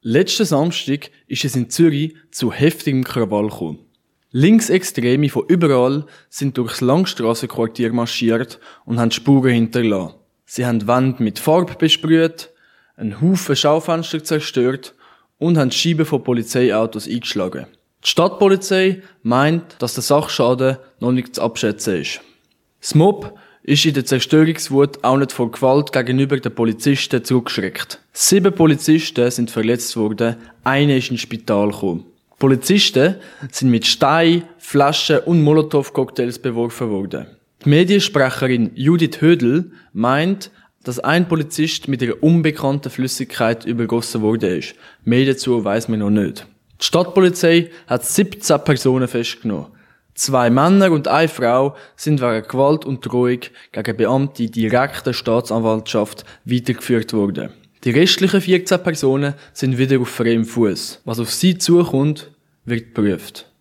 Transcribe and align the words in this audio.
Letzten 0.00 0.44
Samstag 0.44 1.10
ist 1.26 1.44
es 1.44 1.56
in 1.56 1.70
Zürich 1.70 2.14
zu 2.30 2.52
heftigem 2.52 3.02
Krawall 3.02 3.48
gekommen. 3.48 3.80
Linksextreme 4.30 5.28
von 5.28 5.46
überall 5.48 6.06
sind 6.28 6.56
durchs 6.56 6.80
Langstrassenquartier 6.80 7.92
marschiert 7.92 8.60
und 8.84 9.00
haben 9.00 9.10
Spuren 9.10 9.52
hinterlassen. 9.54 10.14
Sie 10.44 10.64
haben 10.64 10.86
Wände 10.86 11.20
mit 11.20 11.40
Farbe 11.40 11.74
besprüht, 11.74 12.50
einen 12.96 13.20
Haufen 13.20 13.56
Schaufenster 13.56 14.22
zerstört 14.22 14.94
und 15.36 15.58
haben 15.58 15.72
Scheiben 15.72 16.06
von 16.06 16.22
Polizeiautos 16.22 17.08
eingeschlagen. 17.08 17.66
Die 18.04 18.08
Stadtpolizei 18.08 19.02
meint, 19.24 19.74
dass 19.80 19.94
der 19.94 20.04
Sachschaden 20.04 20.76
noch 21.00 21.10
nicht 21.10 21.34
zu 21.34 21.42
abschätzen 21.42 22.02
ist. 22.02 22.20
Das 22.80 22.94
Mob 22.94 23.36
ist 23.62 23.84
in 23.84 23.94
der 23.94 24.04
Zerstörungswut 24.04 25.04
auch 25.04 25.16
nicht 25.16 25.32
vor 25.32 25.50
Gewalt 25.50 25.92
gegenüber 25.92 26.38
den 26.38 26.54
Polizisten 26.54 27.24
zurückgeschreckt. 27.24 28.00
Sieben 28.12 28.54
Polizisten 28.54 29.30
sind 29.30 29.50
verletzt 29.50 29.96
worden, 29.96 30.36
einer 30.64 30.96
ist 30.96 31.10
ins 31.10 31.20
Spital 31.20 31.70
gekommen. 31.70 32.04
Polizisten 32.38 33.16
sind 33.50 33.70
mit 33.70 33.86
Stein, 33.86 34.44
Flaschen 34.58 35.18
und 35.20 35.42
Molotow-Cocktails 35.42 36.38
beworfen 36.38 36.88
worden. 36.90 37.26
Die 37.64 37.68
Mediensprecherin 37.68 38.70
Judith 38.74 39.20
Hödel 39.20 39.72
meint, 39.92 40.52
dass 40.84 41.00
ein 41.00 41.26
Polizist 41.26 41.88
mit 41.88 42.02
einer 42.02 42.22
unbekannten 42.22 42.90
Flüssigkeit 42.90 43.64
übergossen 43.64 44.22
worden 44.22 44.58
ist. 44.58 44.74
Mehr 45.04 45.26
dazu 45.26 45.64
weiß 45.64 45.88
man 45.88 45.98
noch 45.98 46.10
nicht. 46.10 46.46
Die 46.80 46.84
Stadtpolizei 46.84 47.70
hat 47.88 48.04
17 48.04 48.62
Personen 48.64 49.08
festgenommen. 49.08 49.66
Zwei 50.18 50.50
Männer 50.50 50.90
und 50.90 51.06
eine 51.06 51.28
Frau 51.28 51.76
sind 51.94 52.20
wegen 52.20 52.48
Gewalt 52.48 52.84
und 52.84 53.06
Drohung 53.06 53.38
gegen 53.70 53.96
Beamte 53.96 54.50
direkter 54.50 55.12
Staatsanwaltschaft 55.14 56.24
weitergeführt 56.44 57.12
worden. 57.12 57.50
Die 57.84 57.92
restlichen 57.92 58.40
14 58.40 58.82
Personen 58.82 59.34
sind 59.52 59.78
wieder 59.78 60.00
auf 60.00 60.08
freiem 60.08 60.44
Fuß. 60.44 61.02
Was 61.04 61.20
auf 61.20 61.30
sie 61.30 61.56
zukommt, 61.56 62.32
wird 62.64 62.96
geprüft. 62.96 63.48